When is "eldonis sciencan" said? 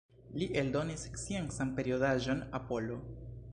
0.61-1.75